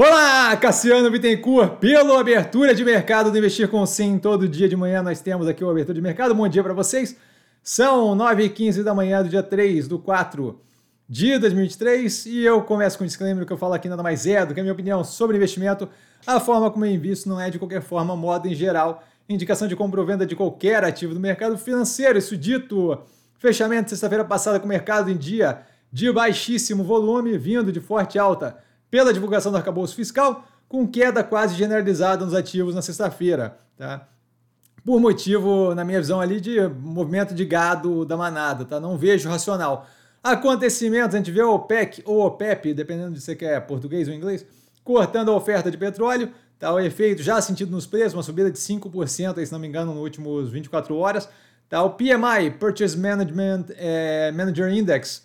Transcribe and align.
Olá, 0.00 0.56
Cassiano 0.56 1.10
Bittencourt, 1.10 1.78
pelo 1.80 2.16
Abertura 2.16 2.72
de 2.72 2.84
Mercado 2.84 3.32
do 3.32 3.36
Investir 3.36 3.66
com 3.66 3.84
Sim. 3.84 4.16
Todo 4.16 4.48
dia 4.48 4.68
de 4.68 4.76
manhã 4.76 5.02
nós 5.02 5.20
temos 5.20 5.48
aqui 5.48 5.64
o 5.64 5.68
Abertura 5.68 5.96
de 5.96 6.00
Mercado. 6.00 6.32
Bom 6.36 6.46
dia 6.46 6.62
para 6.62 6.72
vocês. 6.72 7.16
São 7.64 8.16
9h15 8.16 8.84
da 8.84 8.94
manhã 8.94 9.24
do 9.24 9.28
dia 9.28 9.42
3 9.42 9.88
do 9.88 9.98
4 9.98 10.56
de 11.08 11.36
2023 11.40 12.26
e 12.26 12.44
eu 12.44 12.62
começo 12.62 12.96
com 12.96 13.02
um 13.02 13.08
disclaimer 13.08 13.44
que 13.44 13.52
eu 13.52 13.58
falo 13.58 13.74
aqui 13.74 13.88
nada 13.88 14.00
mais 14.00 14.24
é 14.24 14.46
do 14.46 14.54
que 14.54 14.60
a 14.60 14.62
minha 14.62 14.72
opinião 14.72 15.02
sobre 15.02 15.36
investimento. 15.36 15.88
A 16.24 16.38
forma 16.38 16.70
como 16.70 16.84
eu 16.84 16.92
invisto 16.92 17.28
não 17.28 17.40
é 17.40 17.50
de 17.50 17.58
qualquer 17.58 17.82
forma 17.82 18.14
moda 18.14 18.46
em 18.46 18.54
geral, 18.54 19.02
indicação 19.28 19.66
de 19.66 19.74
compra 19.74 20.00
ou 20.00 20.06
venda 20.06 20.24
de 20.24 20.36
qualquer 20.36 20.84
ativo 20.84 21.12
do 21.12 21.18
mercado 21.18 21.58
financeiro. 21.58 22.16
Isso 22.16 22.36
dito, 22.36 22.96
fechamento 23.40 23.90
sexta-feira 23.90 24.24
passada 24.24 24.60
com 24.60 24.66
o 24.66 24.68
mercado 24.68 25.10
em 25.10 25.16
dia 25.16 25.62
de 25.92 26.12
baixíssimo 26.12 26.84
volume, 26.84 27.36
vindo 27.36 27.72
de 27.72 27.80
forte 27.80 28.16
alta 28.16 28.67
pela 28.90 29.12
divulgação 29.12 29.52
do 29.52 29.58
arcabouço 29.58 29.94
fiscal, 29.94 30.44
com 30.68 30.86
queda 30.86 31.24
quase 31.24 31.54
generalizada 31.54 32.24
nos 32.24 32.34
ativos 32.34 32.74
na 32.74 32.82
sexta-feira. 32.82 33.58
Tá? 33.76 34.06
Por 34.84 35.00
motivo, 35.00 35.74
na 35.74 35.84
minha 35.84 36.00
visão, 36.00 36.20
ali 36.20 36.40
de 36.40 36.60
movimento 36.68 37.34
de 37.34 37.44
gado 37.44 38.04
da 38.04 38.16
manada, 38.16 38.64
tá? 38.64 38.80
Não 38.80 38.96
vejo 38.96 39.28
racional. 39.28 39.86
Acontecimentos, 40.22 41.14
a 41.14 41.18
gente 41.18 41.30
vê 41.30 41.42
o 41.42 41.54
OPEC 41.54 42.02
ou 42.04 42.24
OPEP, 42.24 42.74
dependendo 42.74 43.12
de 43.12 43.20
se 43.20 43.26
você 43.26 43.36
quer 43.36 43.60
português 43.66 44.08
ou 44.08 44.14
inglês, 44.14 44.46
cortando 44.82 45.30
a 45.30 45.34
oferta 45.34 45.70
de 45.70 45.76
petróleo, 45.76 46.32
tá? 46.58 46.72
O 46.72 46.80
efeito 46.80 47.22
já 47.22 47.40
sentido 47.40 47.70
nos 47.70 47.86
preços, 47.86 48.14
uma 48.14 48.22
subida 48.22 48.50
de 48.50 48.58
5%, 48.58 49.44
se 49.44 49.52
não 49.52 49.58
me 49.58 49.68
engano, 49.68 49.92
nos 49.92 50.02
últimos 50.02 50.50
24 50.50 50.96
horas. 50.96 51.28
Tá? 51.68 51.82
O 51.82 51.90
PMI, 51.90 52.52
Purchase 52.58 52.96
Management 52.96 53.66
eh, 53.76 54.32
Manager 54.32 54.72
Index, 54.72 55.22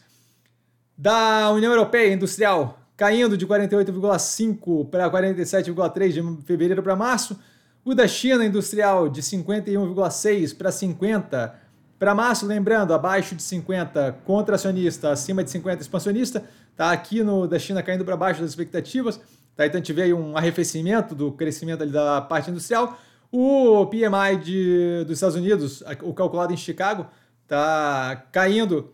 da 0.97 1.51
União 1.51 1.71
Europeia 1.71 2.13
Industrial, 2.13 2.77
caindo 3.03 3.35
de 3.35 3.45
48,5 3.45 4.89
para 4.89 5.11
47,3 5.11 6.09
de 6.09 6.45
fevereiro 6.45 6.81
para 6.81 6.95
março. 6.95 7.37
O 7.83 7.93
da 7.93 8.07
China 8.07 8.45
industrial 8.45 9.09
de 9.09 9.21
51,6 9.21 10.55
para 10.57 10.71
50 10.71 11.53
para 11.99 12.15
março, 12.15 12.45
lembrando, 12.45 12.93
abaixo 12.93 13.35
de 13.35 13.43
50 13.43 14.19
contracionista, 14.23 15.11
acima 15.11 15.43
de 15.43 15.51
50 15.51 15.81
expansionista. 15.81 16.45
Tá 16.77 16.93
aqui 16.93 17.21
no 17.21 17.45
da 17.45 17.59
China 17.59 17.83
caindo 17.83 18.05
para 18.05 18.15
baixo 18.15 18.39
das 18.39 18.51
expectativas. 18.51 19.19
Tá, 19.53 19.65
então 19.65 19.79
a 19.79 19.83
gente 19.83 19.91
vê 19.91 20.03
aí 20.03 20.13
um 20.13 20.37
arrefecimento 20.37 21.13
do 21.13 21.33
crescimento 21.33 21.85
da 21.85 22.21
parte 22.21 22.51
industrial. 22.51 22.97
O 23.29 23.85
PMI 23.87 24.37
de, 24.41 25.03
dos 25.03 25.17
Estados 25.17 25.35
Unidos, 25.35 25.83
o 26.01 26.13
calculado 26.13 26.53
em 26.53 26.57
Chicago, 26.57 27.07
tá 27.49 28.27
caindo 28.31 28.93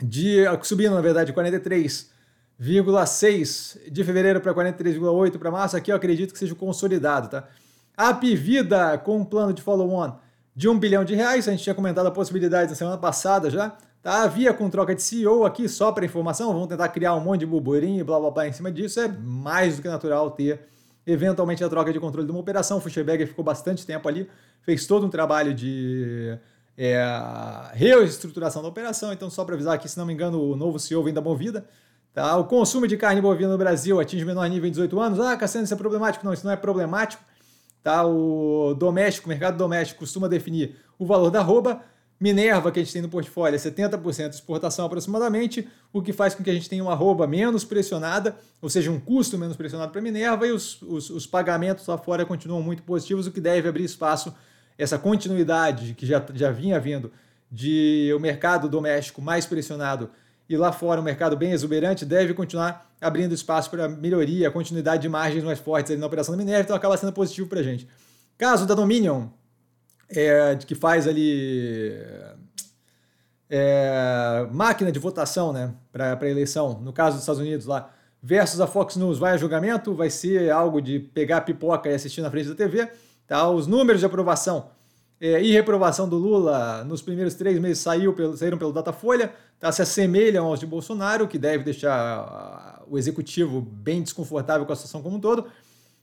de 0.00 0.44
subindo 0.62 0.94
na 0.94 1.00
verdade 1.00 1.32
43 1.32 2.13
43,6 2.60 3.90
de 3.90 4.04
fevereiro 4.04 4.40
para 4.40 4.54
43,8 4.54 5.38
para 5.38 5.50
março, 5.50 5.76
aqui 5.76 5.90
eu 5.90 5.96
acredito 5.96 6.32
que 6.32 6.38
seja 6.38 6.54
consolidado, 6.54 7.28
tá? 7.28 7.48
A 7.96 8.12
Pivida 8.14 8.98
com 8.98 9.18
um 9.18 9.24
plano 9.24 9.52
de 9.52 9.62
follow-on 9.62 10.16
de 10.54 10.68
1 10.68 10.78
bilhão 10.78 11.04
de 11.04 11.14
reais, 11.14 11.48
a 11.48 11.50
gente 11.50 11.64
tinha 11.64 11.74
comentado 11.74 12.06
a 12.06 12.10
possibilidade 12.10 12.70
na 12.70 12.76
semana 12.76 12.96
passada 12.96 13.50
já, 13.50 13.76
tá? 14.02 14.22
Havia 14.22 14.54
com 14.54 14.70
troca 14.70 14.94
de 14.94 15.02
CEO 15.02 15.44
aqui, 15.44 15.68
só 15.68 15.90
para 15.90 16.04
informação, 16.04 16.52
vamos 16.52 16.68
tentar 16.68 16.88
criar 16.88 17.14
um 17.14 17.20
monte 17.20 17.40
de 17.40 17.46
burburinho 17.46 18.00
e 18.00 18.04
blá 18.04 18.20
blá 18.20 18.30
blá 18.30 18.48
em 18.48 18.52
cima 18.52 18.70
disso, 18.70 19.00
é 19.00 19.08
mais 19.08 19.76
do 19.76 19.82
que 19.82 19.88
natural 19.88 20.30
ter 20.30 20.60
eventualmente 21.06 21.62
a 21.62 21.68
troca 21.68 21.92
de 21.92 22.00
controle 22.00 22.26
de 22.26 22.32
uma 22.32 22.40
operação, 22.40 22.78
o 22.78 22.80
Fuchsberger 22.80 23.26
ficou 23.26 23.44
bastante 23.44 23.84
tempo 23.84 24.08
ali, 24.08 24.28
fez 24.62 24.86
todo 24.86 25.04
um 25.04 25.10
trabalho 25.10 25.52
de 25.52 26.38
é, 26.78 27.04
reestruturação 27.72 28.62
da 28.62 28.68
operação, 28.68 29.12
então 29.12 29.28
só 29.28 29.44
para 29.44 29.54
avisar 29.54 29.74
aqui, 29.74 29.88
se 29.88 29.98
não 29.98 30.06
me 30.06 30.14
engano, 30.14 30.40
o 30.40 30.56
novo 30.56 30.78
CEO 30.78 31.02
vem 31.02 31.12
da 31.12 31.20
Movida, 31.20 31.66
Tá? 32.14 32.36
O 32.36 32.44
consumo 32.44 32.86
de 32.86 32.96
carne 32.96 33.20
bovina 33.20 33.50
no 33.50 33.58
Brasil 33.58 33.98
atinge 33.98 34.24
menor 34.24 34.48
nível 34.48 34.68
em 34.68 34.70
18 34.70 35.00
anos. 35.00 35.18
Ah, 35.18 35.36
Cassiano, 35.36 35.64
isso 35.64 35.74
é 35.74 35.76
problemático. 35.76 36.24
Não, 36.24 36.32
isso 36.32 36.46
não 36.46 36.52
é 36.52 36.56
problemático. 36.56 37.22
Tá? 37.82 38.06
O 38.06 38.72
doméstico, 38.74 39.26
o 39.26 39.28
mercado 39.28 39.58
doméstico 39.58 39.98
costuma 39.98 40.28
definir 40.28 40.76
o 40.96 41.04
valor 41.04 41.30
da 41.30 41.40
arroba. 41.40 41.82
Minerva, 42.20 42.70
que 42.70 42.78
a 42.78 42.82
gente 42.82 42.92
tem 42.92 43.02
no 43.02 43.08
portfólio, 43.08 43.56
é 43.56 43.58
70% 43.58 44.28
de 44.28 44.36
exportação 44.36 44.86
aproximadamente, 44.86 45.68
o 45.92 46.00
que 46.00 46.12
faz 46.12 46.32
com 46.32 46.44
que 46.44 46.48
a 46.48 46.54
gente 46.54 46.68
tenha 46.68 46.82
uma 46.82 46.92
arroba 46.92 47.26
menos 47.26 47.64
pressionada, 47.64 48.36
ou 48.62 48.70
seja, 48.70 48.88
um 48.90 49.00
custo 49.00 49.36
menos 49.36 49.56
pressionado 49.56 49.90
para 49.90 50.00
Minerva, 50.00 50.46
e 50.46 50.52
os, 50.52 50.80
os, 50.82 51.10
os, 51.10 51.26
pagamentos 51.26 51.86
lá 51.88 51.98
fora 51.98 52.24
continuam 52.24 52.62
muito 52.62 52.84
positivos, 52.84 53.26
o 53.26 53.32
que 53.32 53.40
deve 53.40 53.68
abrir 53.68 53.82
espaço, 53.82 54.32
essa 54.78 54.96
continuidade 54.96 55.92
que 55.94 56.06
já, 56.06 56.24
já 56.32 56.52
vinha 56.52 56.78
vindo 56.78 57.10
de 57.50 58.12
o 58.16 58.20
mercado 58.20 58.68
doméstico 58.68 59.20
mais 59.20 59.44
pressionado 59.44 60.08
e 60.48 60.56
lá 60.56 60.72
fora 60.72 61.00
um 61.00 61.04
mercado 61.04 61.36
bem 61.36 61.52
exuberante, 61.52 62.04
deve 62.04 62.34
continuar 62.34 62.90
abrindo 63.00 63.34
espaço 63.34 63.70
para 63.70 63.88
melhoria, 63.88 64.50
continuidade 64.50 65.02
de 65.02 65.08
margens 65.08 65.44
mais 65.44 65.58
fortes 65.58 65.98
na 65.98 66.06
operação 66.06 66.32
da 66.32 66.38
Minerva, 66.38 66.62
então 66.62 66.76
acaba 66.76 66.96
sendo 66.96 67.12
positivo 67.12 67.48
para 67.48 67.60
a 67.60 67.62
gente. 67.62 67.88
Caso 68.36 68.66
da 68.66 68.74
Dominion, 68.74 69.28
é, 70.08 70.56
que 70.56 70.74
faz 70.74 71.06
ali 71.06 71.92
é, 73.48 74.46
máquina 74.52 74.90
de 74.90 74.98
votação 74.98 75.52
né, 75.52 75.74
para 75.92 76.28
eleição, 76.28 76.80
no 76.80 76.92
caso 76.92 77.16
dos 77.16 77.22
Estados 77.22 77.40
Unidos 77.40 77.66
lá, 77.66 77.90
versus 78.22 78.60
a 78.60 78.66
Fox 78.66 78.96
News, 78.96 79.18
vai 79.18 79.34
a 79.34 79.36
julgamento, 79.36 79.94
vai 79.94 80.08
ser 80.08 80.50
algo 80.50 80.80
de 80.80 80.98
pegar 80.98 81.42
pipoca 81.42 81.88
e 81.90 81.94
assistir 81.94 82.22
na 82.22 82.30
frente 82.30 82.48
da 82.48 82.54
TV. 82.54 82.90
Tá? 83.26 83.48
Os 83.48 83.66
números 83.66 84.00
de 84.00 84.06
aprovação 84.06 84.70
é, 85.24 85.42
e 85.42 85.52
reprovação 85.52 86.06
do 86.06 86.16
Lula 86.16 86.84
nos 86.84 87.00
primeiros 87.00 87.32
três 87.32 87.58
meses 87.58 87.78
saiu 87.78 88.12
pelo, 88.12 88.36
saíram 88.36 88.58
pelo 88.58 88.74
Datafolha, 88.74 89.32
tá, 89.58 89.72
se 89.72 89.80
assemelham 89.80 90.44
aos 90.44 90.60
de 90.60 90.66
Bolsonaro, 90.66 91.26
que 91.26 91.38
deve 91.38 91.64
deixar 91.64 92.82
o 92.86 92.98
executivo 92.98 93.62
bem 93.62 94.02
desconfortável 94.02 94.66
com 94.66 94.72
a 94.74 94.76
situação 94.76 95.00
como 95.00 95.16
um 95.16 95.20
todo. 95.20 95.46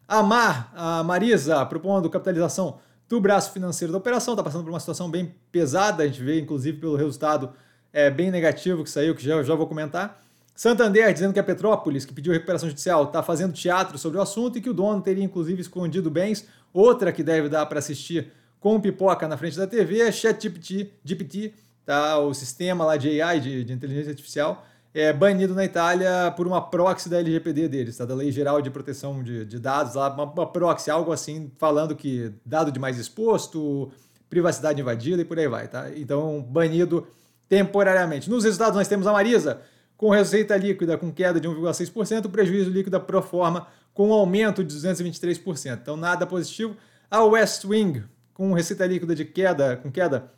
A 0.08 0.24
Mar, 0.24 0.74
a 0.76 1.04
Marisa, 1.04 1.64
propondo 1.68 2.10
capitalização 2.10 2.80
do 3.08 3.22
braço 3.22 3.52
financeiro 3.52 3.92
da 3.92 4.00
operação, 4.00 4.34
está 4.34 4.44
passando 4.44 4.64
por 4.64 4.72
uma 4.72 4.80
situação 4.80 5.08
bem 5.08 5.36
pesada, 5.52 6.02
a 6.02 6.08
gente 6.08 6.24
vê 6.24 6.40
inclusive 6.40 6.80
pelo 6.80 6.96
resultado 6.96 7.52
é, 7.94 8.10
bem 8.10 8.32
negativo 8.32 8.84
que 8.84 8.90
saiu, 8.90 9.14
que 9.14 9.24
já, 9.24 9.44
já 9.44 9.54
vou 9.54 9.68
comentar. 9.68 10.20
Santander 10.56 11.14
dizendo 11.14 11.32
que 11.32 11.40
a 11.40 11.44
Petrópolis, 11.44 12.06
que 12.06 12.14
pediu 12.14 12.34
recuperação 12.34 12.68
judicial, 12.68 13.04
está 13.04 13.22
fazendo 13.22 13.54
teatro 13.54 14.00
sobre 14.00 14.18
o 14.18 14.22
assunto 14.22 14.58
e 14.58 14.62
que 14.62 14.70
o 14.70 14.74
dono 14.74 15.00
teria 15.00 15.24
inclusive 15.24 15.62
escondido 15.62 16.10
bens. 16.10 16.48
Outra 16.74 17.12
que 17.12 17.22
deve 17.22 17.50
dar 17.50 17.68
para 17.68 17.78
assistir 17.78 18.32
com 18.62 18.80
pipoca 18.80 19.28
na 19.28 19.36
frente 19.36 19.58
da 19.58 19.66
TV, 19.66 20.02
é 20.02 20.12
ChatGPT, 20.12 20.92
GPT, 21.04 21.54
tá? 21.84 22.20
o 22.20 22.32
sistema 22.32 22.86
lá 22.86 22.96
de 22.96 23.20
AI, 23.20 23.40
de, 23.40 23.64
de, 23.64 23.74
inteligência 23.74 24.12
artificial, 24.12 24.64
é 24.94 25.12
banido 25.12 25.56
na 25.56 25.66
Itália 25.66 26.32
por 26.38 26.46
uma 26.46 26.62
proxy 26.62 27.10
da 27.10 27.18
LGPD 27.18 27.68
deles, 27.68 27.98
tá? 27.98 28.06
da 28.06 28.14
Lei 28.14 28.32
Geral 28.32 28.62
de 28.62 28.70
Proteção 28.70 29.24
de, 29.24 29.46
de 29.46 29.58
Dados, 29.58 29.96
lá, 29.96 30.14
uma, 30.14 30.26
uma 30.26 30.46
proxy, 30.46 30.92
algo 30.92 31.12
assim, 31.12 31.52
falando 31.58 31.96
que 31.96 32.32
dado 32.46 32.72
demais 32.72 33.00
exposto, 33.00 33.92
privacidade 34.30 34.80
invadida 34.80 35.24
e 35.24 35.26
por 35.26 35.40
aí 35.40 35.48
vai. 35.48 35.68
Tá? 35.68 35.90
Então, 35.96 36.40
banido 36.44 37.08
temporariamente. 37.50 38.30
Nos 38.30 38.44
resultados, 38.44 38.76
nós 38.76 38.88
temos 38.88 39.08
a 39.08 39.12
Marisa, 39.12 39.60
com 39.98 40.12
receita 40.12 40.56
líquida 40.56 41.00
com 41.00 41.12
queda 41.12 41.40
de 41.40 41.50
1,6%, 41.50 42.30
prejuízo 42.30 42.70
líquido 42.70 43.00
pro 43.02 43.24
forma 43.24 43.66
com 43.92 44.14
aumento 44.14 44.64
de 44.64 44.76
223%. 44.76 45.80
Então, 45.82 45.98
nada 45.98 46.28
positivo. 46.28 46.78
A 47.10 47.24
West 47.24 47.66
Wing, 47.66 48.04
com 48.42 48.54
receita 48.54 48.88
líquida 48.88 49.14
de 49.14 49.24
queda, 49.24 49.78
com 49.78 49.92
queda 49.92 50.32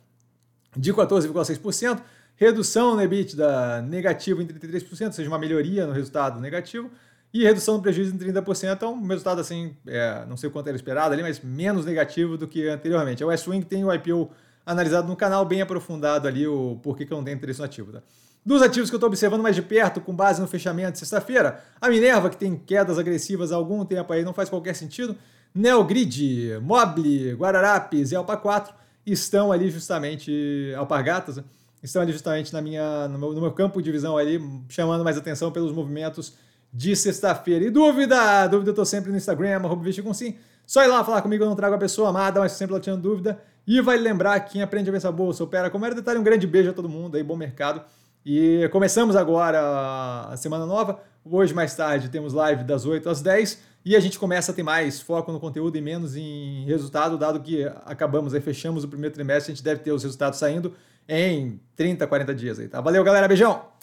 de 0.76 0.92
14,6%, 0.92 2.02
redução 2.36 2.94
no 2.94 3.00
EBITDA 3.00 3.80
negativo 3.80 4.42
em 4.42 4.46
33%, 4.46 5.06
ou 5.06 5.12
seja, 5.12 5.26
uma 5.26 5.38
melhoria 5.38 5.86
no 5.86 5.92
resultado 5.94 6.38
negativo, 6.38 6.90
e 7.32 7.42
redução 7.42 7.76
no 7.76 7.82
prejuízo 7.82 8.14
em 8.14 8.18
30%, 8.18 8.74
então 8.74 8.92
um 8.92 9.06
resultado 9.06 9.40
assim, 9.40 9.74
é, 9.86 10.22
não 10.28 10.36
sei 10.36 10.50
quanto 10.50 10.66
era 10.66 10.76
esperado 10.76 11.14
ali, 11.14 11.22
mas 11.22 11.40
menos 11.40 11.86
negativo 11.86 12.36
do 12.36 12.46
que 12.46 12.68
anteriormente. 12.68 13.22
A 13.22 13.26
West 13.26 13.48
Wing 13.48 13.64
tem 13.64 13.82
o 13.86 13.94
IPO 13.94 14.30
analisado 14.66 15.08
no 15.08 15.16
canal, 15.16 15.46
bem 15.46 15.62
aprofundado 15.62 16.28
ali, 16.28 16.46
o 16.46 16.78
porquê 16.82 17.06
que 17.06 17.12
eu 17.12 17.16
não 17.16 17.24
tenho 17.24 17.38
interesse 17.38 17.60
no 17.60 17.64
ativo. 17.64 17.90
Tá? 17.90 18.02
Dos 18.44 18.60
ativos 18.60 18.90
que 18.90 18.96
eu 18.96 18.98
estou 18.98 19.08
observando 19.08 19.40
mais 19.40 19.56
de 19.56 19.62
perto, 19.62 20.02
com 20.02 20.14
base 20.14 20.42
no 20.42 20.46
fechamento 20.46 20.92
de 20.92 20.98
sexta-feira, 20.98 21.64
a 21.80 21.88
Minerva, 21.88 22.28
que 22.28 22.36
tem 22.36 22.54
quedas 22.54 22.98
agressivas 22.98 23.50
há 23.50 23.56
algum 23.56 23.82
tempo 23.82 24.12
aí, 24.12 24.22
não 24.22 24.34
faz 24.34 24.50
qualquer 24.50 24.74
sentido. 24.74 25.16
Neogrid, 25.54 26.58
Mobile, 26.60 27.34
Guararapes 27.34 28.10
e 28.10 28.16
Alpa 28.16 28.36
4 28.36 28.74
estão 29.06 29.52
ali 29.52 29.70
justamente, 29.70 30.72
Alpargatas, 30.76 31.40
estão 31.82 32.02
ali 32.02 32.12
justamente 32.12 32.52
na 32.52 32.60
minha, 32.60 33.06
no, 33.08 33.18
meu, 33.18 33.32
no 33.32 33.40
meu 33.40 33.52
campo 33.52 33.80
de 33.80 33.92
visão 33.92 34.16
ali, 34.16 34.40
chamando 34.68 35.04
mais 35.04 35.16
atenção 35.16 35.52
pelos 35.52 35.72
movimentos 35.72 36.34
de 36.72 36.96
sexta-feira. 36.96 37.66
E 37.66 37.70
dúvida? 37.70 38.48
Dúvida 38.48 38.70
eu 38.70 38.74
tô 38.74 38.84
sempre 38.84 39.10
no 39.10 39.16
Instagram, 39.16 39.60
com 40.02 40.14
sim. 40.14 40.36
Só 40.66 40.82
ir 40.82 40.88
lá 40.88 41.04
falar 41.04 41.22
comigo, 41.22 41.44
eu 41.44 41.48
não 41.48 41.54
trago 41.54 41.76
a 41.76 41.78
pessoa 41.78 42.08
amada, 42.08 42.40
mas 42.40 42.52
sempre 42.52 42.74
ela 42.74 42.80
tinha 42.80 42.96
dúvida. 42.96 43.38
E 43.66 43.80
vai 43.80 43.96
lembrar, 43.96 44.40
quem 44.40 44.60
aprende 44.60 44.90
a 44.90 44.96
essa 44.96 45.12
bolsa 45.12 45.44
opera 45.44 45.70
como 45.70 45.86
era 45.86 45.94
detalhe. 45.94 46.18
Um 46.18 46.24
grande 46.24 46.46
beijo 46.46 46.70
a 46.70 46.72
todo 46.72 46.88
mundo 46.88 47.16
aí, 47.16 47.22
bom 47.22 47.36
mercado. 47.36 47.82
E 48.24 48.68
começamos 48.72 49.14
agora 49.14 50.28
a 50.30 50.36
semana 50.36 50.66
nova. 50.66 51.00
Hoje, 51.24 51.54
mais 51.54 51.74
tarde, 51.74 52.08
temos 52.08 52.32
live 52.32 52.64
das 52.64 52.84
8 52.86 53.08
às 53.08 53.20
10. 53.20 53.62
E 53.84 53.94
a 53.94 54.00
gente 54.00 54.18
começa 54.18 54.50
a 54.50 54.54
ter 54.54 54.62
mais 54.62 55.00
foco 55.00 55.30
no 55.30 55.38
conteúdo 55.38 55.76
e 55.76 55.80
menos 55.80 56.16
em 56.16 56.64
resultado, 56.64 57.18
dado 57.18 57.38
que 57.40 57.64
acabamos 57.84 58.32
aí, 58.32 58.40
fechamos 58.40 58.82
o 58.82 58.88
primeiro 58.88 59.14
trimestre, 59.14 59.52
a 59.52 59.54
gente 59.54 59.62
deve 59.62 59.82
ter 59.82 59.92
os 59.92 60.02
resultados 60.02 60.38
saindo 60.38 60.74
em 61.06 61.60
30, 61.76 62.06
40 62.06 62.34
dias 62.34 62.58
aí, 62.58 62.66
tá? 62.66 62.80
Valeu, 62.80 63.04
galera, 63.04 63.28
beijão! 63.28 63.73